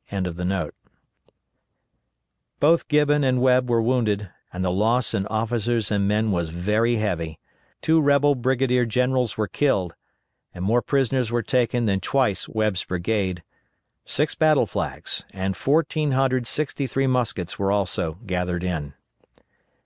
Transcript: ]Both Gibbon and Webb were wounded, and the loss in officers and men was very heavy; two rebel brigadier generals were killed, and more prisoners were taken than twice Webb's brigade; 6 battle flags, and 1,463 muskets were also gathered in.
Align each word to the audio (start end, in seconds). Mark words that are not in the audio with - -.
]Both 2.58 2.88
Gibbon 2.88 3.22
and 3.22 3.40
Webb 3.40 3.70
were 3.70 3.80
wounded, 3.80 4.30
and 4.52 4.64
the 4.64 4.72
loss 4.72 5.14
in 5.14 5.28
officers 5.28 5.92
and 5.92 6.08
men 6.08 6.32
was 6.32 6.48
very 6.48 6.96
heavy; 6.96 7.38
two 7.80 8.00
rebel 8.00 8.34
brigadier 8.34 8.84
generals 8.84 9.36
were 9.38 9.46
killed, 9.46 9.94
and 10.52 10.64
more 10.64 10.82
prisoners 10.82 11.30
were 11.30 11.44
taken 11.44 11.86
than 11.86 12.00
twice 12.00 12.48
Webb's 12.48 12.82
brigade; 12.82 13.44
6 14.06 14.34
battle 14.34 14.66
flags, 14.66 15.24
and 15.32 15.54
1,463 15.54 17.06
muskets 17.06 17.56
were 17.56 17.70
also 17.70 18.14
gathered 18.26 18.64
in. 18.64 18.92